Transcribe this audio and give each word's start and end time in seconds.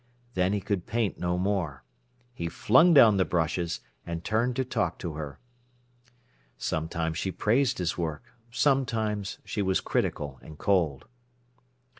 Then 0.33 0.51
he 0.51 0.61
could 0.61 0.87
paint 0.87 1.19
no 1.19 1.37
more. 1.37 1.83
He 2.33 2.49
flung 2.49 2.91
down 2.91 3.17
the 3.17 3.23
brushes, 3.23 3.81
and 4.03 4.23
turned 4.23 4.55
to 4.55 4.65
talk 4.65 4.97
to 4.97 5.13
her. 5.13 5.37
Sometimes 6.57 7.19
she 7.19 7.31
praised 7.31 7.77
his 7.77 7.99
work; 7.99 8.23
sometimes 8.49 9.37
she 9.45 9.61
was 9.61 9.79
critical 9.79 10.39
and 10.41 10.57
cold. 10.57 11.05